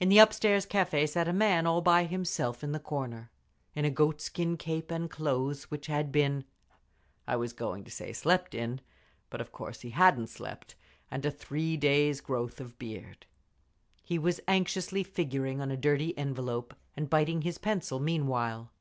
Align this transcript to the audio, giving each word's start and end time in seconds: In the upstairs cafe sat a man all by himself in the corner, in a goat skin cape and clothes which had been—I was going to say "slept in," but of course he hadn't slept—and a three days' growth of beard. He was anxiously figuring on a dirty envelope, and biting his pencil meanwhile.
In 0.00 0.08
the 0.08 0.18
upstairs 0.18 0.66
cafe 0.66 1.06
sat 1.06 1.28
a 1.28 1.32
man 1.32 1.68
all 1.68 1.80
by 1.82 2.02
himself 2.06 2.64
in 2.64 2.72
the 2.72 2.80
corner, 2.80 3.30
in 3.76 3.84
a 3.84 3.90
goat 3.90 4.20
skin 4.20 4.56
cape 4.56 4.90
and 4.90 5.08
clothes 5.08 5.70
which 5.70 5.86
had 5.86 6.10
been—I 6.10 7.36
was 7.36 7.52
going 7.52 7.84
to 7.84 7.90
say 7.92 8.12
"slept 8.12 8.56
in," 8.56 8.80
but 9.30 9.40
of 9.40 9.52
course 9.52 9.82
he 9.82 9.90
hadn't 9.90 10.30
slept—and 10.30 11.24
a 11.24 11.30
three 11.30 11.76
days' 11.76 12.20
growth 12.20 12.60
of 12.60 12.76
beard. 12.76 13.24
He 14.02 14.18
was 14.18 14.40
anxiously 14.48 15.04
figuring 15.04 15.60
on 15.60 15.70
a 15.70 15.76
dirty 15.76 16.18
envelope, 16.18 16.74
and 16.96 17.08
biting 17.08 17.42
his 17.42 17.58
pencil 17.58 18.00
meanwhile. 18.00 18.72